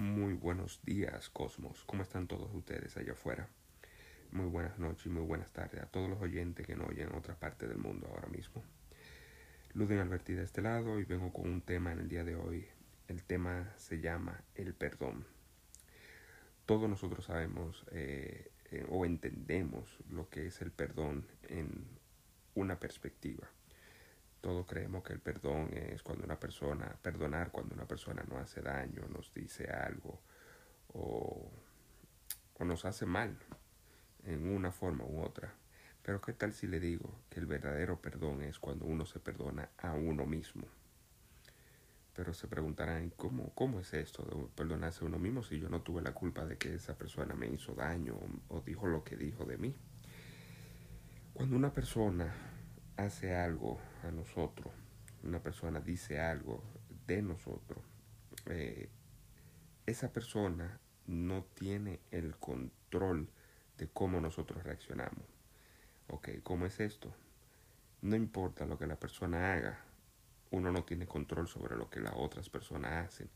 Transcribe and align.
Muy 0.00 0.32
buenos 0.32 0.80
días, 0.82 1.28
Cosmos. 1.28 1.84
¿Cómo 1.84 2.02
están 2.02 2.26
todos 2.26 2.50
ustedes 2.54 2.96
allá 2.96 3.12
afuera? 3.12 3.50
Muy 4.32 4.46
buenas 4.46 4.78
noches 4.78 5.04
y 5.04 5.10
muy 5.10 5.24
buenas 5.24 5.52
tardes 5.52 5.82
a 5.82 5.90
todos 5.90 6.08
los 6.08 6.22
oyentes 6.22 6.66
que 6.66 6.74
nos 6.74 6.88
oyen 6.88 7.10
en 7.10 7.16
otra 7.16 7.34
parte 7.34 7.68
del 7.68 7.76
mundo 7.76 8.08
ahora 8.08 8.26
mismo. 8.28 8.64
Luden 9.74 9.98
Alberti 9.98 10.32
de 10.32 10.44
este 10.44 10.62
lado 10.62 11.00
y 11.00 11.04
vengo 11.04 11.34
con 11.34 11.50
un 11.50 11.60
tema 11.60 11.92
en 11.92 11.98
el 11.98 12.08
día 12.08 12.24
de 12.24 12.34
hoy. 12.34 12.66
El 13.08 13.22
tema 13.24 13.74
se 13.76 14.00
llama 14.00 14.42
el 14.54 14.72
perdón. 14.72 15.26
Todos 16.64 16.88
nosotros 16.88 17.26
sabemos 17.26 17.84
eh, 17.90 18.52
eh, 18.70 18.86
o 18.88 19.04
entendemos 19.04 19.98
lo 20.08 20.30
que 20.30 20.46
es 20.46 20.62
el 20.62 20.70
perdón 20.72 21.26
en 21.42 21.84
una 22.54 22.80
perspectiva. 22.80 23.50
Todos 24.40 24.66
creemos 24.66 25.02
que 25.04 25.12
el 25.12 25.20
perdón 25.20 25.70
es 25.74 26.02
cuando 26.02 26.24
una 26.24 26.40
persona, 26.40 26.96
perdonar 27.02 27.50
cuando 27.50 27.74
una 27.74 27.86
persona 27.86 28.22
nos 28.22 28.38
hace 28.38 28.62
daño, 28.62 29.06
nos 29.08 29.32
dice 29.34 29.68
algo 29.68 30.20
o, 30.88 31.50
o 32.58 32.64
nos 32.64 32.84
hace 32.86 33.04
mal 33.04 33.36
en 34.24 34.48
una 34.48 34.72
forma 34.72 35.04
u 35.04 35.22
otra. 35.22 35.52
Pero 36.02 36.20
¿qué 36.22 36.32
tal 36.32 36.54
si 36.54 36.66
le 36.66 36.80
digo 36.80 37.20
que 37.28 37.38
el 37.38 37.46
verdadero 37.46 38.00
perdón 38.00 38.42
es 38.42 38.58
cuando 38.58 38.86
uno 38.86 39.04
se 39.04 39.20
perdona 39.20 39.68
a 39.76 39.92
uno 39.92 40.24
mismo? 40.24 40.66
Pero 42.14 42.32
se 42.32 42.48
preguntarán, 42.48 43.10
¿cómo, 43.10 43.54
cómo 43.54 43.80
es 43.80 43.92
esto 43.92 44.22
de 44.24 44.48
perdonarse 44.54 45.04
a 45.04 45.08
uno 45.08 45.18
mismo 45.18 45.42
si 45.42 45.60
yo 45.60 45.68
no 45.68 45.82
tuve 45.82 46.00
la 46.00 46.12
culpa 46.12 46.46
de 46.46 46.56
que 46.56 46.74
esa 46.74 46.96
persona 46.96 47.34
me 47.34 47.46
hizo 47.46 47.74
daño 47.74 48.16
o 48.48 48.60
dijo 48.62 48.86
lo 48.86 49.04
que 49.04 49.16
dijo 49.16 49.44
de 49.44 49.58
mí? 49.58 49.76
Cuando 51.34 51.56
una 51.56 51.72
persona 51.72 52.49
hace 53.04 53.34
algo 53.34 53.78
a 54.02 54.10
nosotros, 54.10 54.72
una 55.22 55.42
persona 55.42 55.80
dice 55.80 56.20
algo 56.20 56.62
de 57.06 57.22
nosotros, 57.22 57.84
eh, 58.46 58.88
esa 59.86 60.12
persona 60.12 60.80
no 61.06 61.44
tiene 61.54 62.00
el 62.10 62.36
control 62.36 63.28
de 63.78 63.88
cómo 63.88 64.20
nosotros 64.20 64.62
reaccionamos. 64.62 65.24
Ok, 66.08 66.28
¿cómo 66.42 66.66
es 66.66 66.80
esto? 66.80 67.12
No 68.02 68.16
importa 68.16 68.66
lo 68.66 68.78
que 68.78 68.86
la 68.86 68.98
persona 68.98 69.52
haga, 69.52 69.80
uno 70.50 70.72
no 70.72 70.84
tiene 70.84 71.06
control 71.06 71.48
sobre 71.48 71.76
lo 71.76 71.88
que 71.90 72.00
las 72.00 72.14
otras 72.16 72.48
personas 72.48 73.06
hacen, 73.06 73.30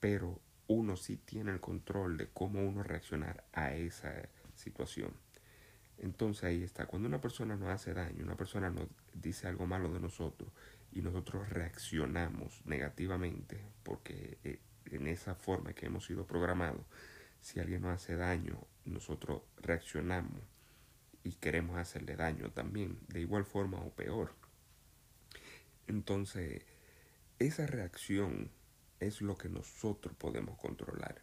pero 0.00 0.40
uno 0.66 0.96
sí 0.96 1.16
tiene 1.16 1.52
el 1.52 1.60
control 1.60 2.16
de 2.16 2.28
cómo 2.28 2.66
uno 2.66 2.82
reaccionar 2.82 3.44
a 3.52 3.74
esa 3.74 4.12
situación. 4.54 5.12
Entonces 5.98 6.44
ahí 6.44 6.62
está, 6.62 6.86
cuando 6.86 7.08
una 7.08 7.20
persona 7.20 7.56
nos 7.56 7.68
hace 7.68 7.94
daño, 7.94 8.24
una 8.24 8.36
persona 8.36 8.70
nos 8.70 8.88
dice 9.12 9.46
algo 9.46 9.66
malo 9.66 9.92
de 9.92 10.00
nosotros 10.00 10.50
y 10.92 11.02
nosotros 11.02 11.48
reaccionamos 11.48 12.60
negativamente, 12.66 13.60
porque 13.82 14.38
eh, 14.44 14.60
en 14.86 15.06
esa 15.06 15.34
forma 15.34 15.72
que 15.72 15.86
hemos 15.86 16.04
sido 16.04 16.26
programados, 16.26 16.82
si 17.40 17.60
alguien 17.60 17.82
nos 17.82 17.94
hace 17.94 18.16
daño, 18.16 18.58
nosotros 18.84 19.42
reaccionamos 19.58 20.42
y 21.22 21.32
queremos 21.32 21.78
hacerle 21.78 22.16
daño 22.16 22.50
también, 22.50 22.98
de 23.08 23.20
igual 23.20 23.44
forma 23.44 23.78
o 23.80 23.90
peor. 23.90 24.34
Entonces, 25.86 26.64
esa 27.38 27.66
reacción 27.66 28.50
es 29.00 29.20
lo 29.20 29.36
que 29.36 29.48
nosotros 29.48 30.14
podemos 30.16 30.58
controlar. 30.58 31.22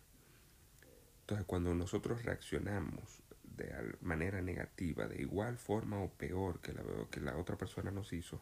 Entonces, 1.21 1.45
cuando 1.45 1.73
nosotros 1.73 2.23
reaccionamos 2.23 3.21
de 3.63 3.97
manera 4.01 4.41
negativa, 4.41 5.07
de 5.07 5.21
igual 5.21 5.57
forma 5.57 5.99
o 5.99 6.09
peor 6.09 6.59
que 6.61 6.73
la, 6.73 6.83
que 7.09 7.19
la 7.19 7.37
otra 7.37 7.57
persona 7.57 7.91
nos 7.91 8.13
hizo, 8.13 8.41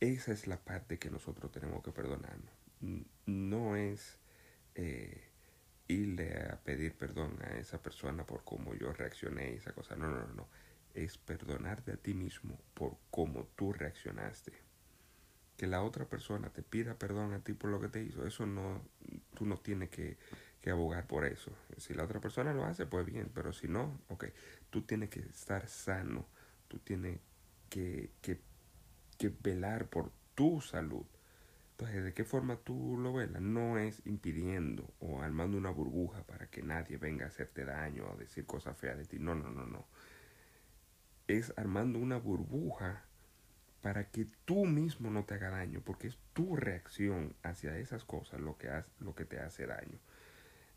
esa 0.00 0.32
es 0.32 0.46
la 0.46 0.58
parte 0.58 0.98
que 0.98 1.10
nosotros 1.10 1.50
tenemos 1.50 1.82
que 1.82 1.92
perdonarnos. 1.92 2.52
No 3.26 3.76
es 3.76 4.18
eh, 4.74 5.24
irle 5.88 6.48
a 6.50 6.60
pedir 6.62 6.94
perdón 6.94 7.38
a 7.42 7.56
esa 7.58 7.82
persona 7.82 8.24
por 8.24 8.44
cómo 8.44 8.74
yo 8.74 8.92
reaccioné 8.92 9.52
y 9.52 9.56
esa 9.56 9.72
cosa. 9.72 9.96
No, 9.96 10.08
no, 10.08 10.26
no. 10.28 10.48
Es 10.94 11.18
perdonarte 11.18 11.92
a 11.92 11.96
ti 11.96 12.14
mismo 12.14 12.58
por 12.74 12.96
cómo 13.10 13.48
tú 13.56 13.72
reaccionaste. 13.72 14.52
Que 15.56 15.66
la 15.66 15.82
otra 15.82 16.04
persona 16.04 16.50
te 16.50 16.62
pida 16.62 16.94
perdón 16.94 17.32
a 17.32 17.40
ti 17.40 17.52
por 17.52 17.70
lo 17.70 17.80
que 17.80 17.88
te 17.88 18.02
hizo, 18.02 18.24
eso 18.24 18.46
no, 18.46 18.80
tú 19.34 19.44
no 19.44 19.58
tienes 19.58 19.90
que 19.90 20.16
que 20.60 20.70
abogar 20.70 21.06
por 21.06 21.24
eso. 21.24 21.52
Si 21.78 21.94
la 21.94 22.04
otra 22.04 22.20
persona 22.20 22.52
lo 22.52 22.64
hace, 22.64 22.86
pues 22.86 23.06
bien, 23.06 23.30
pero 23.34 23.52
si 23.52 23.68
no, 23.68 24.00
ok, 24.08 24.26
tú 24.70 24.82
tienes 24.82 25.10
que 25.10 25.20
estar 25.20 25.68
sano, 25.68 26.26
tú 26.68 26.78
tienes 26.78 27.20
que, 27.70 28.10
que, 28.20 28.40
que 29.18 29.32
velar 29.42 29.88
por 29.88 30.10
tu 30.34 30.60
salud. 30.60 31.06
Entonces, 31.72 32.02
¿de 32.02 32.12
qué 32.12 32.24
forma 32.24 32.56
tú 32.56 32.98
lo 32.98 33.12
velas? 33.12 33.40
No 33.40 33.78
es 33.78 34.04
impidiendo 34.04 34.92
o 34.98 35.22
armando 35.22 35.56
una 35.56 35.70
burbuja 35.70 36.24
para 36.24 36.48
que 36.48 36.62
nadie 36.62 36.96
venga 36.96 37.24
a 37.24 37.28
hacerte 37.28 37.64
daño 37.64 38.04
o 38.10 38.16
decir 38.16 38.46
cosas 38.46 38.76
feas 38.76 38.98
de 38.98 39.04
ti. 39.04 39.18
No, 39.20 39.36
no, 39.36 39.50
no, 39.50 39.64
no. 39.64 39.86
Es 41.28 41.52
armando 41.56 42.00
una 42.00 42.16
burbuja 42.16 43.04
para 43.80 44.10
que 44.10 44.26
tú 44.44 44.66
mismo 44.66 45.10
no 45.10 45.24
te 45.24 45.34
haga 45.34 45.50
daño, 45.50 45.80
porque 45.84 46.08
es 46.08 46.18
tu 46.32 46.56
reacción 46.56 47.34
hacia 47.42 47.78
esas 47.78 48.04
cosas 48.04 48.40
lo 48.40 48.58
que, 48.58 48.68
lo 48.98 49.14
que 49.14 49.24
te 49.24 49.38
hace 49.38 49.66
daño. 49.66 49.98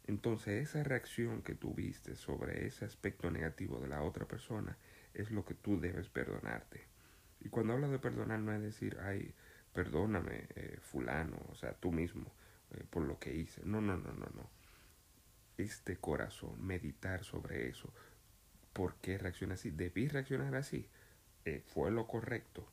Entonces 0.07 0.69
esa 0.69 0.84
reacción 0.84 1.41
que 1.41 1.56
tuviste 1.56 2.16
sobre 2.16 2.66
ese 2.66 2.85
aspecto 2.85 3.29
negativo 3.31 3.79
de 3.79 3.88
la 3.88 4.01
otra 4.01 4.28
persona 4.28 4.78
es 5.13 5.31
lo 5.31 5.45
que 5.45 5.53
tú 5.53 5.79
debes 5.79 6.09
perdonarte. 6.09 6.85
Y 7.39 7.50
cuando 7.50 7.73
hablo 7.73 7.89
de 7.89 8.00
perdonar 8.00 8.40
no 8.40 8.53
es 8.53 8.61
decir, 8.61 8.97
ay, 9.01 9.34
perdóname, 9.73 10.47
eh, 10.56 10.78
fulano, 10.81 11.38
o 11.50 11.56
sea, 11.56 11.73
tú 11.73 11.91
mismo, 11.91 12.31
eh, 12.72 12.84
por 12.90 13.03
lo 13.03 13.19
que 13.19 13.34
hice. 13.34 13.61
No, 13.66 13.81
no, 13.81 13.97
no, 13.97 14.11
no, 14.13 14.28
no. 14.35 14.50
Este 15.57 15.97
corazón, 15.97 16.66
meditar 16.66 17.23
sobre 17.23 17.69
eso. 17.69 17.94
¿Por 18.73 18.95
qué 18.95 19.17
reacciona 19.17 19.56
así? 19.56 19.72
¿Debí 19.72 20.07
reaccionar 20.07 20.56
así? 20.56 20.88
Eh, 21.45 21.63
¿Fue 21.66 21.91
lo 21.91 22.07
correcto? 22.07 22.67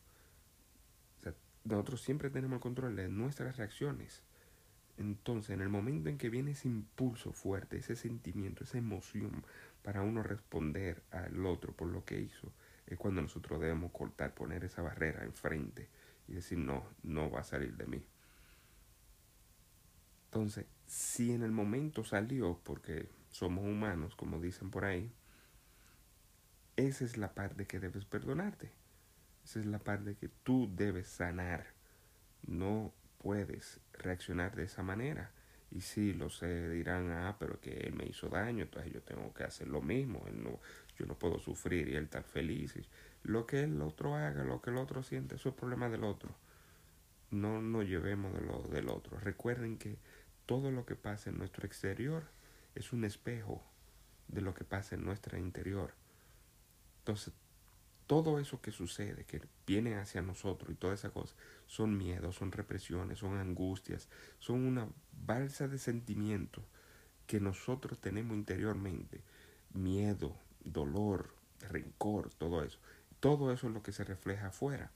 Nosotros 1.64 2.00
siempre 2.00 2.30
tenemos 2.30 2.56
el 2.56 2.62
control 2.62 2.96
de 2.96 3.08
nuestras 3.08 3.58
reacciones. 3.58 4.22
Entonces, 4.98 5.50
en 5.50 5.60
el 5.60 5.68
momento 5.68 6.08
en 6.08 6.18
que 6.18 6.28
viene 6.28 6.50
ese 6.50 6.66
impulso 6.66 7.32
fuerte, 7.32 7.78
ese 7.78 7.94
sentimiento, 7.94 8.64
esa 8.64 8.78
emoción 8.78 9.44
para 9.82 10.02
uno 10.02 10.24
responder 10.24 11.04
al 11.12 11.46
otro 11.46 11.72
por 11.72 11.88
lo 11.88 12.04
que 12.04 12.20
hizo, 12.20 12.52
es 12.86 12.98
cuando 12.98 13.22
nosotros 13.22 13.60
debemos 13.60 13.92
cortar, 13.92 14.34
poner 14.34 14.64
esa 14.64 14.82
barrera 14.82 15.24
enfrente 15.24 15.88
y 16.26 16.32
decir, 16.32 16.58
no, 16.58 16.84
no 17.04 17.30
va 17.30 17.40
a 17.40 17.44
salir 17.44 17.76
de 17.76 17.86
mí. 17.86 18.04
Entonces, 20.24 20.66
si 20.86 21.32
en 21.32 21.44
el 21.44 21.52
momento 21.52 22.02
salió, 22.02 22.60
porque 22.64 23.08
somos 23.30 23.64
humanos, 23.64 24.16
como 24.16 24.40
dicen 24.40 24.70
por 24.70 24.84
ahí, 24.84 25.12
esa 26.76 27.04
es 27.04 27.16
la 27.16 27.34
parte 27.34 27.66
que 27.66 27.78
debes 27.78 28.04
perdonarte. 28.04 28.72
Esa 29.44 29.60
es 29.60 29.66
la 29.66 29.78
parte 29.78 30.16
que 30.16 30.28
tú 30.28 30.68
debes 30.74 31.06
sanar. 31.08 31.66
No 32.46 32.92
puedes 33.18 33.80
reaccionar 33.92 34.56
de 34.56 34.64
esa 34.64 34.82
manera. 34.82 35.30
Y 35.70 35.82
si 35.82 36.14
lo 36.14 36.30
sé, 36.30 36.70
dirán, 36.70 37.10
ah, 37.10 37.36
pero 37.38 37.60
que 37.60 37.70
él 37.70 37.92
me 37.94 38.06
hizo 38.06 38.28
daño, 38.28 38.64
entonces 38.64 38.92
yo 38.92 39.02
tengo 39.02 39.34
que 39.34 39.44
hacer 39.44 39.68
lo 39.68 39.82
mismo. 39.82 40.24
Él 40.26 40.42
no, 40.42 40.58
yo 40.98 41.06
no 41.06 41.18
puedo 41.18 41.38
sufrir 41.38 41.88
y 41.88 41.96
él 41.96 42.04
estar 42.04 42.24
feliz. 42.24 42.74
Lo 43.22 43.46
que 43.46 43.64
el 43.64 43.80
otro 43.82 44.14
haga, 44.14 44.44
lo 44.44 44.62
que 44.62 44.70
el 44.70 44.78
otro 44.78 45.02
siente, 45.02 45.34
eso 45.34 45.50
es 45.50 45.54
problema 45.54 45.88
del 45.90 46.04
otro. 46.04 46.34
No 47.30 47.60
nos 47.60 47.86
llevemos 47.86 48.32
de 48.32 48.40
lo 48.40 48.62
del 48.62 48.88
otro. 48.88 49.18
Recuerden 49.18 49.76
que 49.76 49.98
todo 50.46 50.70
lo 50.70 50.86
que 50.86 50.96
pasa 50.96 51.28
en 51.28 51.36
nuestro 51.36 51.66
exterior 51.66 52.24
es 52.74 52.92
un 52.94 53.04
espejo 53.04 53.62
de 54.28 54.40
lo 54.40 54.54
que 54.54 54.64
pasa 54.64 54.94
en 54.94 55.04
nuestro 55.04 55.36
interior. 55.36 55.92
Entonces, 57.00 57.34
todo 58.08 58.40
eso 58.40 58.60
que 58.62 58.72
sucede, 58.72 59.24
que 59.24 59.42
viene 59.66 59.96
hacia 59.96 60.22
nosotros 60.22 60.72
y 60.72 60.74
toda 60.74 60.94
esa 60.94 61.10
cosa, 61.10 61.36
son 61.66 61.96
miedos, 61.96 62.36
son 62.36 62.50
represiones, 62.50 63.18
son 63.18 63.36
angustias, 63.36 64.08
son 64.38 64.66
una 64.66 64.88
balsa 65.12 65.68
de 65.68 65.78
sentimientos 65.78 66.64
que 67.26 67.38
nosotros 67.38 68.00
tenemos 68.00 68.34
interiormente. 68.34 69.22
Miedo, 69.74 70.34
dolor, 70.64 71.34
rencor, 71.60 72.30
todo 72.32 72.64
eso. 72.64 72.78
Todo 73.20 73.52
eso 73.52 73.66
es 73.68 73.74
lo 73.74 73.82
que 73.82 73.92
se 73.92 74.04
refleja 74.04 74.48
afuera. 74.48 74.90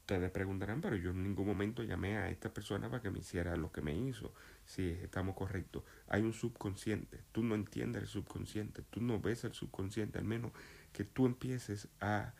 Ustedes 0.00 0.30
preguntarán, 0.32 0.80
pero 0.80 0.96
yo 0.96 1.10
en 1.10 1.22
ningún 1.22 1.46
momento 1.46 1.84
llamé 1.84 2.16
a 2.16 2.28
esta 2.28 2.52
persona 2.52 2.90
para 2.90 3.02
que 3.02 3.10
me 3.10 3.20
hiciera 3.20 3.54
lo 3.56 3.70
que 3.70 3.82
me 3.82 3.94
hizo. 3.94 4.32
Si 4.64 4.88
estamos 4.88 5.36
correctos. 5.36 5.84
Hay 6.08 6.22
un 6.22 6.32
subconsciente. 6.32 7.20
Tú 7.30 7.44
no 7.44 7.54
entiendes 7.54 8.02
el 8.02 8.08
subconsciente. 8.08 8.82
Tú 8.90 9.00
no 9.00 9.20
ves 9.20 9.44
el 9.44 9.52
subconsciente. 9.52 10.18
Al 10.18 10.24
menos 10.24 10.50
que 10.92 11.04
tú 11.04 11.26
empieces 11.26 11.88
a 12.00 12.34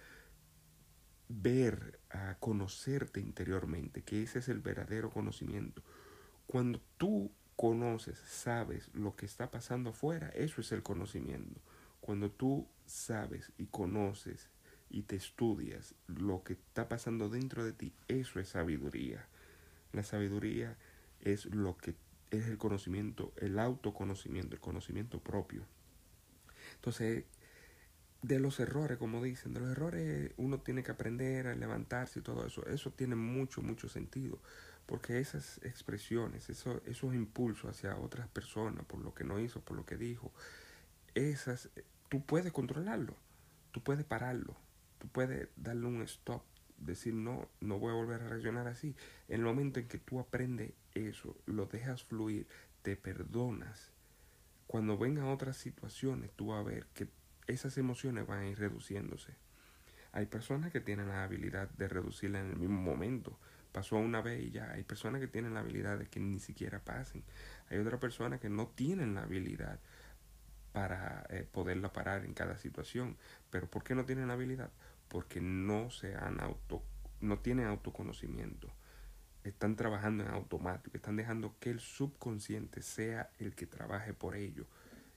ver, 1.29 2.00
a 2.11 2.37
conocerte 2.41 3.21
interiormente, 3.21 4.03
que 4.03 4.23
ese 4.23 4.39
es 4.39 4.49
el 4.49 4.61
verdadero 4.61 5.11
conocimiento. 5.11 5.83
Cuando 6.47 6.81
tú 6.97 7.31
conoces, 7.56 8.19
sabes 8.19 8.91
lo 8.95 9.17
que 9.17 9.27
está 9.27 9.50
pasando 9.50 9.91
afuera, 9.91 10.29
eso 10.31 10.61
es 10.61 10.73
el 10.73 10.83
conocimiento. 10.83 11.61
Cuando 12.00 12.31
tú 12.31 12.67
sabes 12.87 13.53
y 13.59 13.67
conoces 13.67 14.49
y 14.89 15.03
te 15.03 15.17
estudias 15.17 15.94
lo 16.06 16.43
que 16.43 16.55
está 16.55 16.89
pasando 16.89 17.29
dentro 17.29 17.65
de 17.65 17.73
ti, 17.73 17.93
eso 18.09 18.41
es 18.41 18.51
sabiduría. 18.51 19.27
La 19.93 20.03
sabiduría 20.03 20.79
es 21.21 21.47
lo 21.47 21.77
que 21.77 21.97
es 22.31 22.47
el 22.47 22.59
conocimiento, 22.59 23.33
el 23.37 23.59
autoconocimiento, 23.59 24.55
el 24.55 24.61
conocimiento 24.61 25.21
propio. 25.21 25.67
Entonces, 26.77 27.25
de 28.23 28.41
los 28.41 28.59
errores, 28.61 28.99
como 28.99 29.23
dicen, 29.23 29.55
de 29.55 29.61
los 29.61 29.70
errores 29.70 30.32
uno 30.37 30.61
tiene 30.61 30.82
que 30.82 30.91
aprender 30.91 31.47
a 31.47 31.55
levantarse 31.55 32.19
y 32.19 32.23
todo 32.23 32.47
eso. 32.47 32.67
Eso 32.67 32.91
tiene 32.91 33.15
mucho, 33.15 33.62
mucho 33.62 33.88
sentido. 33.88 34.41
Porque 34.87 35.19
esas 35.20 35.61
expresiones, 35.62 36.49
eso, 36.49 36.82
esos 36.87 37.15
impulsos 37.15 37.70
hacia 37.70 37.97
otras 37.97 38.26
personas, 38.29 38.87
por 38.87 39.00
lo 39.00 39.15
que 39.15 39.23
no 39.23 39.38
hizo, 39.38 39.61
por 39.61 39.76
lo 39.76 39.85
que 39.85 39.99
dijo, 39.99 40.32
esas, 41.15 41.69
tú 42.09 42.25
puedes 42.25 42.53
controlarlo, 42.53 43.15
tú 43.70 43.82
puedes 43.82 44.06
pararlo, 44.06 44.56
tú 44.99 45.09
puedes 45.09 45.49
darle 45.56 45.87
un 45.87 46.00
stop, 46.03 46.43
decir 46.79 47.12
no, 47.12 47.49
no 47.61 47.79
voy 47.79 47.93
a 47.93 47.97
volver 47.97 48.23
a 48.23 48.29
reaccionar 48.29 48.67
así. 48.67 48.97
En 49.29 49.41
el 49.41 49.47
momento 49.47 49.79
en 49.79 49.88
que 49.88 49.99
tú 49.99 50.20
aprendes 50.20 50.73
eso, 50.94 51.37
lo 51.44 51.67
dejas 51.67 52.03
fluir, 52.03 52.47
te 52.81 52.97
perdonas. 52.97 53.93
Cuando 54.67 54.97
vengan 54.97 55.26
otras 55.26 55.59
situaciones, 55.59 56.31
tú 56.32 56.49
vas 56.49 56.61
a 56.61 56.62
ver 56.62 56.87
que 56.94 57.09
esas 57.49 57.77
emociones 57.79 58.27
van 58.27 58.41
a 58.41 58.49
ir 58.49 58.59
reduciéndose. 58.59 59.35
Hay 60.12 60.27
personas 60.27 60.73
que 60.73 60.81
tienen 60.81 61.09
la 61.09 61.25
habilidad 61.25 61.69
de 61.71 61.89
reducirla 61.89 62.41
en 62.41 62.50
el 62.50 62.56
mismo 62.56 62.81
momento 62.81 63.39
pasó 63.73 63.97
una 63.97 64.21
vez 64.21 64.43
y 64.43 64.50
ya. 64.50 64.73
Hay 64.73 64.83
personas 64.83 65.21
que 65.21 65.29
tienen 65.29 65.55
la 65.55 65.61
habilidad 65.61 65.99
de 65.99 66.06
que 66.06 66.21
ni 66.21 66.41
siquiera 66.41 66.81
pasen. 66.81 67.23
Hay 67.71 67.79
otras 67.79 68.00
personas 68.00 68.41
que 68.41 68.49
no 68.49 68.69
tienen 68.69 69.15
la 69.15 69.23
habilidad 69.23 69.79
para 70.73 71.25
eh, 71.31 71.47
poderla 71.50 71.93
parar 71.93 72.25
en 72.25 72.35
cada 72.35 72.59
situación. 72.59 73.17
Pero 73.51 73.69
¿por 73.69 73.85
qué 73.85 73.94
no 73.94 74.05
tienen 74.05 74.29
la 74.29 74.35
habilidad? 74.35 74.71
Porque 75.09 75.41
no 75.41 75.91
se 75.91 76.15
han 76.15 76.41
auto, 76.41 76.83
no 77.21 77.39
tienen 77.39 77.67
autoconocimiento. 77.67 78.69
Están 79.44 79.77
trabajando 79.77 80.25
en 80.25 80.31
automático, 80.31 80.97
están 80.97 81.17
dejando 81.17 81.55
que 81.61 81.71
el 81.71 81.81
subconsciente 81.81 82.83
sea 82.83 83.31
el 83.39 83.55
que 83.55 83.67
trabaje 83.67 84.12
por 84.12 84.35
ello. 84.35 84.67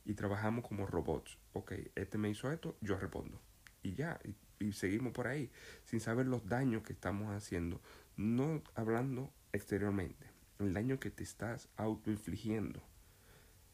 Y 0.06 0.15
trabajamos 0.15 0.68
como 0.68 0.86
robots. 0.86 1.38
Ok, 1.53 1.74
este 1.95 2.18
me 2.18 2.30
hizo 2.30 2.51
esto, 2.51 2.77
yo 2.81 2.98
respondo. 2.98 3.39
Y 3.83 3.94
ya, 3.94 4.19
y, 4.59 4.74
seguimos 4.74 5.13
por 5.13 5.27
ahí, 5.27 5.51
sin 5.86 6.00
saber 6.00 6.27
los 6.27 6.45
daños 6.45 6.83
que 6.83 6.94
estamos 6.94 7.33
haciendo 7.33 7.81
no 8.15 8.62
hablando 8.75 9.33
exteriormente, 9.53 10.27
el 10.59 10.74
daño 10.74 11.00
que 11.00 11.09
te 11.09 11.24
estás 11.24 11.69
autoinfligiendo. 11.77 12.83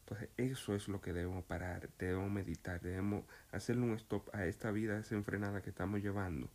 Entonces 0.00 0.30
eso 0.38 0.74
es 0.74 0.88
lo 0.88 1.02
que 1.02 1.12
debemos 1.12 1.44
parar, 1.44 1.90
debemos 1.98 2.30
meditar, 2.30 2.80
debemos 2.80 3.24
hacerle 3.52 3.82
un 3.82 3.94
stop 3.94 4.34
a 4.34 4.46
esta 4.46 4.70
vida 4.70 4.96
desenfrenada 4.96 5.60
que 5.60 5.68
estamos 5.68 6.00
llevando 6.00 6.48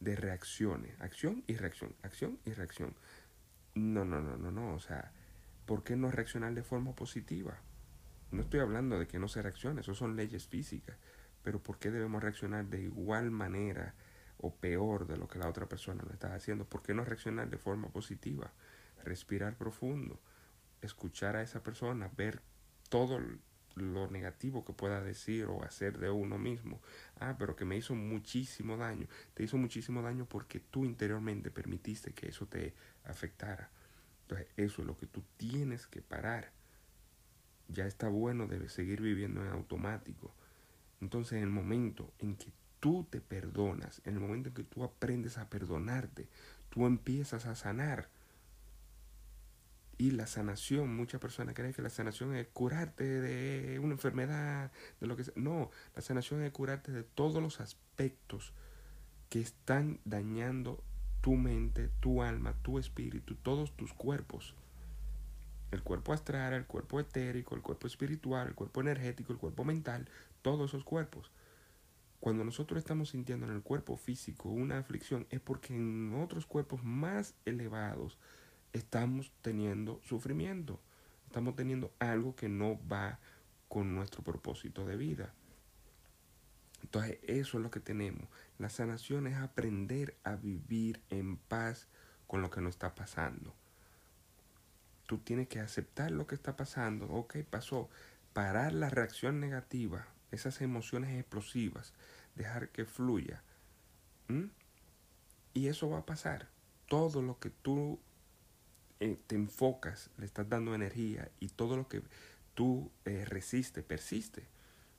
de 0.00 0.16
reacciones, 0.16 1.00
acción 1.00 1.42
y 1.46 1.56
reacción, 1.56 1.94
acción 2.02 2.38
y 2.44 2.52
reacción. 2.52 2.94
No, 3.74 4.04
no, 4.04 4.20
no, 4.20 4.36
no, 4.36 4.50
no, 4.50 4.74
o 4.74 4.80
sea, 4.80 5.12
¿por 5.64 5.84
qué 5.84 5.96
no 5.96 6.10
reaccionar 6.10 6.52
de 6.52 6.62
forma 6.62 6.94
positiva? 6.94 7.58
No 8.30 8.42
estoy 8.42 8.60
hablando 8.60 8.98
de 8.98 9.06
que 9.06 9.18
no 9.18 9.28
se 9.28 9.42
reaccione, 9.42 9.80
eso 9.80 9.94
son 9.94 10.16
leyes 10.16 10.46
físicas, 10.46 10.96
pero 11.42 11.62
¿por 11.62 11.78
qué 11.78 11.90
debemos 11.90 12.22
reaccionar 12.22 12.66
de 12.66 12.82
igual 12.82 13.30
manera 13.30 13.94
o 14.42 14.54
peor 14.54 15.06
de 15.06 15.16
lo 15.16 15.28
que 15.28 15.38
la 15.38 15.48
otra 15.48 15.68
persona 15.68 16.02
lo 16.04 16.12
está 16.12 16.34
haciendo. 16.34 16.64
¿Por 16.64 16.82
qué 16.82 16.94
no 16.94 17.04
reaccionar 17.04 17.50
de 17.50 17.58
forma 17.58 17.88
positiva? 17.88 18.52
Respirar 19.04 19.56
profundo, 19.56 20.20
escuchar 20.80 21.36
a 21.36 21.42
esa 21.42 21.62
persona, 21.62 22.10
ver 22.16 22.42
todo 22.88 23.20
lo 23.76 24.10
negativo 24.10 24.64
que 24.64 24.72
pueda 24.72 25.00
decir 25.00 25.46
o 25.46 25.62
hacer 25.62 25.98
de 25.98 26.10
uno 26.10 26.38
mismo. 26.38 26.80
Ah, 27.18 27.36
pero 27.38 27.54
que 27.54 27.64
me 27.64 27.76
hizo 27.76 27.94
muchísimo 27.94 28.76
daño. 28.76 29.06
Te 29.34 29.42
hizo 29.42 29.56
muchísimo 29.58 30.02
daño 30.02 30.26
porque 30.26 30.60
tú 30.60 30.84
interiormente 30.84 31.50
permitiste 31.50 32.12
que 32.12 32.28
eso 32.28 32.46
te 32.46 32.74
afectara. 33.04 33.70
Entonces, 34.22 34.48
eso 34.56 34.82
es 34.82 34.86
lo 34.86 34.96
que 34.96 35.06
tú 35.06 35.22
tienes 35.36 35.86
que 35.86 36.02
parar. 36.02 36.52
Ya 37.72 37.86
está 37.86 38.08
bueno 38.08 38.46
de 38.46 38.68
seguir 38.68 39.00
viviendo 39.00 39.42
en 39.42 39.48
automático. 39.48 40.34
Entonces, 41.00 41.38
en 41.38 41.44
el 41.44 41.50
momento 41.50 42.12
en 42.18 42.36
que 42.36 42.52
tú 42.80 43.06
te 43.08 43.20
perdonas, 43.20 44.00
en 44.04 44.14
el 44.14 44.20
momento 44.20 44.48
en 44.48 44.54
que 44.54 44.64
tú 44.64 44.84
aprendes 44.84 45.38
a 45.38 45.48
perdonarte, 45.48 46.28
tú 46.70 46.86
empiezas 46.86 47.46
a 47.46 47.54
sanar. 47.54 48.08
Y 49.98 50.12
la 50.12 50.26
sanación, 50.26 50.96
muchas 50.96 51.20
personas 51.20 51.54
creen 51.54 51.74
que 51.74 51.82
la 51.82 51.90
sanación 51.90 52.34
es 52.34 52.46
curarte 52.48 53.04
de 53.04 53.78
una 53.78 53.92
enfermedad, 53.92 54.72
de 54.98 55.06
lo 55.06 55.14
que 55.14 55.24
sea. 55.24 55.34
No, 55.36 55.70
la 55.94 56.00
sanación 56.00 56.42
es 56.42 56.52
curarte 56.52 56.90
de 56.90 57.02
todos 57.02 57.42
los 57.42 57.60
aspectos 57.60 58.54
que 59.28 59.40
están 59.40 60.00
dañando 60.06 60.82
tu 61.20 61.36
mente, 61.36 61.90
tu 62.00 62.22
alma, 62.22 62.54
tu 62.62 62.78
espíritu, 62.78 63.34
todos 63.34 63.76
tus 63.76 63.92
cuerpos. 63.92 64.54
El 65.70 65.82
cuerpo 65.82 66.12
astral, 66.12 66.52
el 66.52 66.66
cuerpo 66.66 66.98
etérico, 66.98 67.54
el 67.54 67.62
cuerpo 67.62 67.86
espiritual, 67.86 68.48
el 68.48 68.54
cuerpo 68.54 68.80
energético, 68.80 69.32
el 69.32 69.38
cuerpo 69.38 69.64
mental, 69.64 70.08
todos 70.42 70.70
esos 70.70 70.84
cuerpos. 70.84 71.30
Cuando 72.20 72.44
nosotros 72.44 72.78
estamos 72.78 73.10
sintiendo 73.10 73.46
en 73.46 73.52
el 73.52 73.62
cuerpo 73.62 73.96
físico 73.96 74.50
una 74.50 74.78
aflicción 74.78 75.26
es 75.30 75.40
porque 75.40 75.74
en 75.74 76.12
otros 76.14 76.44
cuerpos 76.44 76.84
más 76.84 77.34
elevados 77.46 78.18
estamos 78.74 79.32
teniendo 79.40 80.00
sufrimiento, 80.02 80.80
estamos 81.26 81.56
teniendo 81.56 81.92
algo 81.98 82.36
que 82.36 82.48
no 82.48 82.78
va 82.86 83.18
con 83.68 83.94
nuestro 83.94 84.22
propósito 84.22 84.84
de 84.84 84.96
vida. 84.96 85.32
Entonces 86.82 87.18
eso 87.22 87.58
es 87.58 87.62
lo 87.62 87.70
que 87.70 87.80
tenemos. 87.80 88.28
La 88.58 88.68
sanación 88.68 89.26
es 89.26 89.36
aprender 89.36 90.16
a 90.24 90.36
vivir 90.36 91.00
en 91.08 91.36
paz 91.36 91.88
con 92.26 92.42
lo 92.42 92.50
que 92.50 92.60
nos 92.60 92.74
está 92.74 92.94
pasando. 92.94 93.54
Tú 95.10 95.18
tienes 95.18 95.48
que 95.48 95.58
aceptar 95.58 96.12
lo 96.12 96.28
que 96.28 96.36
está 96.36 96.54
pasando. 96.54 97.06
Ok, 97.06 97.38
pasó. 97.50 97.90
Parar 98.32 98.72
la 98.72 98.90
reacción 98.90 99.40
negativa 99.40 100.06
esas 100.30 100.60
emociones 100.60 101.18
explosivas, 101.18 101.92
dejar 102.36 102.68
que 102.68 102.84
fluya. 102.84 103.42
Y 105.52 105.66
eso 105.66 105.90
va 105.90 105.98
a 105.98 106.06
pasar. 106.06 106.48
Todo 106.86 107.22
lo 107.22 107.40
que 107.40 107.50
tú 107.50 107.98
eh, 109.00 109.18
te 109.26 109.34
enfocas, 109.34 110.10
le 110.18 110.26
estás 110.26 110.48
dando 110.48 110.74
energía 110.74 111.28
y 111.40 111.48
todo 111.48 111.76
lo 111.76 111.88
que 111.88 112.02
tú 112.54 112.92
eh, 113.04 113.24
resiste, 113.24 113.82
persiste. 113.82 114.46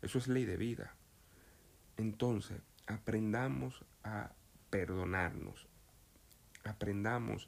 Eso 0.02 0.18
es 0.18 0.28
ley 0.28 0.44
de 0.44 0.58
vida. 0.58 0.94
Entonces, 1.96 2.60
aprendamos 2.88 3.86
a 4.04 4.34
perdonarnos. 4.70 5.68
Aprendamos 6.66 7.48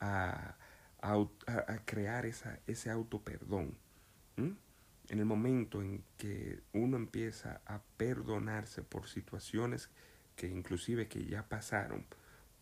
a, 0.00 0.56
a, 1.02 1.28
crear 1.84 2.24
esa, 2.26 2.58
ese 2.66 2.90
auto 2.90 3.20
perdón 3.20 3.76
en 5.12 5.18
el 5.18 5.26
momento 5.26 5.82
en 5.82 6.02
que 6.16 6.60
uno 6.72 6.96
empieza 6.96 7.60
a 7.66 7.82
perdonarse 7.98 8.82
por 8.82 9.08
situaciones 9.08 9.90
que 10.36 10.48
inclusive 10.48 11.06
que 11.06 11.24
ya 11.26 11.48
pasaron, 11.48 12.06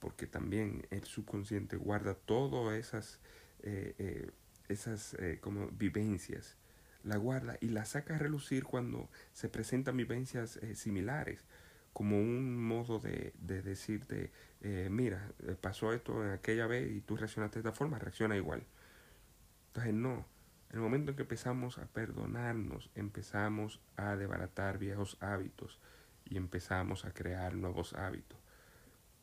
porque 0.01 0.27
también 0.27 0.87
el 0.91 1.05
subconsciente 1.05 1.77
guarda 1.77 2.15
todas 2.15 2.77
esas, 2.77 3.21
eh, 3.63 3.95
eh, 3.99 4.31
esas 4.69 5.15
eh, 5.15 5.39
como 5.41 5.69
vivencias, 5.69 6.57
la 7.05 7.17
guarda 7.17 7.57
y 7.61 7.69
la 7.69 7.85
saca 7.85 8.17
a 8.17 8.19
relucir 8.19 8.65
cuando 8.65 9.09
se 9.33 9.49
presentan 9.49 9.97
vivencias 9.97 10.59
similares, 10.75 11.45
como 11.93 12.19
un 12.19 12.57
modo 12.57 12.99
de, 12.99 13.33
de 13.39 13.63
decirte, 13.63 14.31
mira, 14.91 15.33
pasó 15.61 15.93
esto 15.93 16.25
en 16.25 16.33
aquella 16.33 16.67
vez 16.67 16.91
y 16.91 17.01
tú 17.01 17.17
reaccionaste 17.17 17.61
de 17.61 17.69
esta 17.69 17.77
forma, 17.77 17.99
reacciona 17.99 18.37
igual. 18.37 18.63
Entonces 19.69 19.95
no, 19.95 20.25
en 20.71 20.77
el 20.77 20.83
momento 20.83 21.11
en 21.11 21.17
que 21.17 21.23
empezamos 21.23 21.79
a 21.79 21.87
perdonarnos, 21.87 22.91
empezamos 22.95 23.81
a 23.97 24.15
desbaratar 24.15 24.79
viejos 24.79 25.17
hábitos 25.21 25.81
y 26.25 26.37
empezamos 26.37 27.05
a 27.05 27.13
crear 27.13 27.57
nuevos 27.57 27.93
hábitos. 27.95 28.39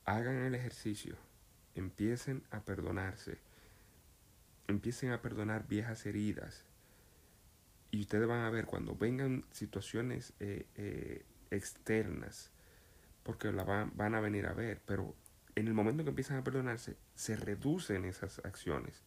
Hagan 0.04 0.36
el 0.36 0.56
ejercicio, 0.56 1.16
empiecen 1.74 2.44
a 2.52 2.60
perdonarse, 2.60 3.38
empiecen 4.68 5.12
a 5.12 5.22
perdonar 5.22 5.68
viejas 5.68 6.06
heridas. 6.06 6.66
Y 7.92 8.02
ustedes 8.02 8.28
van 8.28 8.44
a 8.44 8.50
ver 8.50 8.66
cuando 8.66 8.96
vengan 8.96 9.46
situaciones 9.52 10.34
eh, 10.42 10.66
eh, 10.76 11.26
externas, 11.50 12.52
porque 13.28 13.52
la 13.52 13.64
van, 13.64 13.92
van 13.96 14.16
a 14.16 14.22
venir 14.22 14.48
a 14.48 14.54
ver, 14.54 14.82
pero 14.88 15.14
en 15.56 15.68
el 15.68 15.74
momento 15.76 16.04
que 16.04 16.10
empiezan 16.10 16.38
a 16.38 16.44
perdonarse, 16.44 16.98
se 17.14 17.36
reducen 17.36 18.06
esas 18.06 18.40
acciones, 18.46 19.04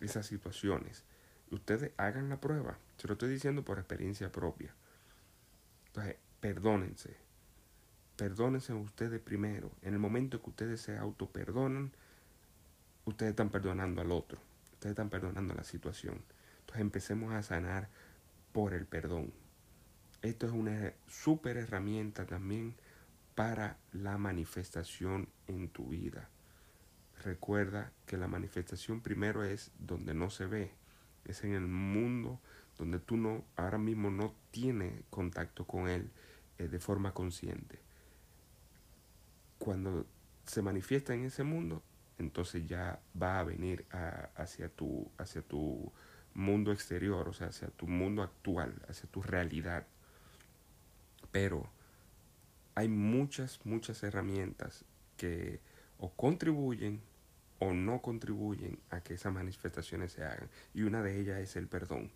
esas 0.00 0.26
situaciones 0.26 1.04
ustedes 1.50 1.92
hagan 1.96 2.28
la 2.28 2.40
prueba. 2.40 2.78
Se 2.96 3.06
lo 3.06 3.14
estoy 3.14 3.30
diciendo 3.30 3.64
por 3.64 3.78
experiencia 3.78 4.30
propia. 4.30 4.74
Entonces, 5.88 6.16
perdónense. 6.40 7.16
Perdónense 8.16 8.72
ustedes 8.72 9.20
primero. 9.20 9.70
En 9.82 9.94
el 9.94 10.00
momento 10.00 10.42
que 10.42 10.50
ustedes 10.50 10.80
se 10.80 10.96
autoperdonan, 10.96 11.92
ustedes 13.04 13.30
están 13.30 13.50
perdonando 13.50 14.00
al 14.00 14.12
otro. 14.12 14.40
Ustedes 14.72 14.92
están 14.92 15.10
perdonando 15.10 15.54
la 15.54 15.64
situación. 15.64 16.22
Entonces 16.60 16.80
empecemos 16.80 17.32
a 17.32 17.42
sanar 17.42 17.88
por 18.52 18.74
el 18.74 18.86
perdón. 18.86 19.32
Esto 20.22 20.46
es 20.46 20.52
una 20.52 20.92
súper 21.06 21.56
herramienta 21.56 22.26
también 22.26 22.74
para 23.38 23.78
la 23.92 24.18
manifestación 24.18 25.28
en 25.46 25.68
tu 25.68 25.90
vida. 25.90 26.28
Recuerda 27.22 27.92
que 28.04 28.16
la 28.16 28.26
manifestación 28.26 29.00
primero 29.00 29.44
es 29.44 29.70
donde 29.78 30.12
no 30.12 30.28
se 30.28 30.46
ve 30.46 30.72
Es 31.24 31.44
en 31.44 31.54
el 31.54 31.68
mundo 31.68 32.40
donde 32.78 32.98
tú 32.98 33.16
no, 33.16 33.44
ahora 33.54 33.78
mismo 33.78 34.10
no 34.10 34.34
tienes 34.50 35.04
contacto 35.10 35.68
con 35.68 35.88
Él 35.88 36.10
eh, 36.58 36.66
de 36.66 36.80
forma 36.80 37.14
consciente. 37.14 37.78
Cuando 39.60 40.04
se 40.44 40.60
manifiesta 40.60 41.14
en 41.14 41.24
ese 41.24 41.44
mundo, 41.44 41.84
entonces 42.18 42.66
ya 42.66 43.00
va 43.22 43.38
a 43.38 43.44
venir 43.44 43.86
hacia, 44.34 44.68
tu, 44.68 45.12
hacia 45.16 45.42
tu 45.42 45.92
mundo 46.34 46.72
exterior, 46.72 47.28
o 47.28 47.32
sea, 47.32 47.48
hacia 47.48 47.68
tu 47.68 47.86
mundo 47.86 48.24
actual, 48.24 48.82
hacia 48.88 49.08
tu 49.08 49.22
realidad. 49.22 49.86
Pero 51.30 51.77
hay 52.78 52.88
muchas, 52.88 53.58
muchas 53.64 54.04
herramientas 54.04 54.84
que 55.16 55.60
o 55.98 56.12
contribuyen 56.12 57.02
o 57.58 57.72
no 57.72 58.00
contribuyen 58.00 58.78
a 58.90 59.00
que 59.00 59.14
esas 59.14 59.32
manifestaciones 59.32 60.12
se 60.12 60.22
hagan. 60.22 60.48
Y 60.74 60.82
una 60.82 61.02
de 61.02 61.18
ellas 61.18 61.40
es 61.40 61.56
el 61.56 61.66
perdón. 61.66 62.12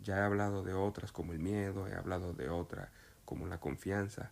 Ya 0.00 0.18
he 0.18 0.20
hablado 0.20 0.62
de 0.62 0.72
otras 0.72 1.10
como 1.10 1.32
el 1.32 1.40
miedo, 1.40 1.88
he 1.88 1.94
hablado 1.94 2.32
de 2.32 2.48
otras 2.48 2.90
como 3.24 3.48
la 3.48 3.58
confianza. 3.58 4.30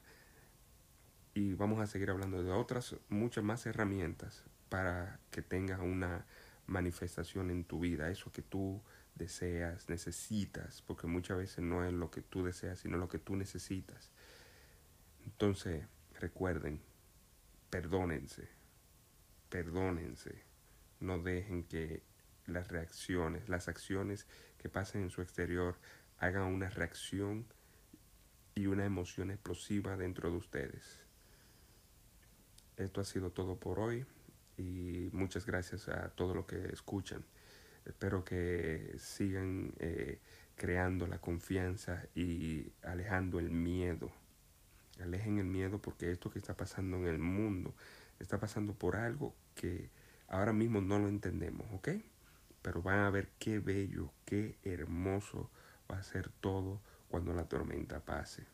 Y 1.35 1.54
vamos 1.54 1.80
a 1.80 1.88
seguir 1.88 2.11
hablando 2.11 2.45
de 2.45 2.52
otras, 2.52 2.95
muchas 3.09 3.42
más 3.42 3.66
herramientas 3.66 4.45
para 4.69 5.19
que 5.33 5.42
tengas 5.42 5.80
una 5.80 6.26
manifestación 6.69 7.50
en 7.50 7.64
tu 7.64 7.80
vida, 7.80 8.09
eso 8.09 8.30
que 8.30 8.42
tú 8.42 8.80
deseas, 9.16 9.88
necesitas, 9.88 10.83
porque 10.83 11.09
muchas 11.09 11.38
veces 11.38 11.64
no 11.64 11.85
es 11.85 11.92
lo 11.92 12.09
que 12.12 12.23
tú 12.23 12.45
deseas, 12.45 12.78
sino 12.78 12.99
lo 12.99 13.09
que 13.09 13.19
tú 13.19 13.35
necesitas. 13.35 14.12
Entonces, 15.40 15.87
recuerden, 16.18 16.82
perdónense, 17.70 18.47
perdónense, 19.49 20.42
no 21.00 21.18
dejen 21.18 21.64
que 21.64 22.02
las 22.44 22.68
reacciones, 22.68 23.49
las 23.49 23.66
acciones 23.66 24.26
que 24.59 24.68
pasen 24.68 25.00
en 25.00 25.09
su 25.09 25.23
exterior 25.23 25.78
hagan 26.18 26.42
una 26.42 26.68
reacción 26.68 27.47
y 28.54 28.66
una 28.66 28.85
emoción 28.85 29.30
explosiva 29.30 29.97
dentro 29.97 30.30
de 30.30 30.37
ustedes. 30.37 31.00
Esto 32.76 33.00
ha 33.00 33.04
sido 33.04 33.30
todo 33.30 33.59
por 33.59 33.78
hoy 33.78 34.04
y 34.59 35.09
muchas 35.12 35.47
gracias 35.47 35.88
a 35.88 36.11
todos 36.11 36.37
los 36.37 36.44
que 36.44 36.66
escuchan. 36.66 37.25
Espero 37.87 38.26
que 38.26 38.94
sigan 38.99 39.73
eh, 39.78 40.20
creando 40.54 41.06
la 41.06 41.18
confianza 41.18 42.04
y 42.14 42.75
alejando 42.82 43.38
el 43.38 43.50
miedo. 43.50 44.19
Alejen 45.02 45.38
el 45.38 45.47
miedo 45.47 45.78
porque 45.78 46.11
esto 46.11 46.30
que 46.30 46.38
está 46.38 46.57
pasando 46.57 46.97
en 46.99 47.07
el 47.07 47.19
mundo 47.19 47.75
está 48.19 48.38
pasando 48.38 48.75
por 48.75 48.97
algo 48.97 49.35
que 49.54 49.90
ahora 50.28 50.52
mismo 50.52 50.80
no 50.80 50.99
lo 50.99 51.09
entendemos, 51.09 51.66
¿ok? 51.73 51.88
Pero 52.62 52.83
van 52.83 53.00
a 53.00 53.11
ver 53.11 53.30
qué 53.38 53.59
bello, 53.59 54.12
qué 54.25 54.57
hermoso 54.62 55.50
va 55.90 55.99
a 55.99 56.02
ser 56.02 56.28
todo 56.40 56.80
cuando 57.09 57.33
la 57.33 57.49
tormenta 57.49 58.00
pase. 58.00 58.45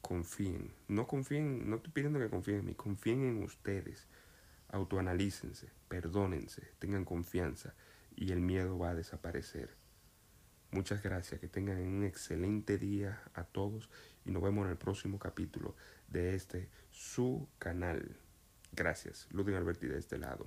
Confíen, 0.00 0.72
no 0.88 1.06
confíen, 1.06 1.68
no 1.68 1.76
estoy 1.76 1.92
pidiendo 1.92 2.18
que 2.18 2.30
confíen 2.30 2.60
en 2.60 2.64
mí, 2.66 2.74
confíen 2.74 3.22
en 3.22 3.42
ustedes 3.42 4.08
autoanalícense, 4.72 5.70
perdónense, 5.88 6.62
tengan 6.78 7.04
confianza 7.04 7.74
y 8.16 8.32
el 8.32 8.40
miedo 8.40 8.78
va 8.78 8.90
a 8.90 8.94
desaparecer. 8.94 9.76
Muchas 10.70 11.02
gracias, 11.02 11.38
que 11.40 11.48
tengan 11.48 11.78
un 11.78 12.04
excelente 12.04 12.78
día 12.78 13.22
a 13.34 13.44
todos 13.44 13.90
y 14.24 14.30
nos 14.30 14.42
vemos 14.42 14.64
en 14.64 14.72
el 14.72 14.76
próximo 14.76 15.18
capítulo 15.18 15.74
de 16.08 16.34
este 16.34 16.68
su 16.90 17.48
canal. 17.58 18.16
Gracias, 18.72 19.28
Ludwig 19.30 19.56
Alberti 19.56 19.86
de 19.86 19.98
este 19.98 20.18
lado. 20.18 20.46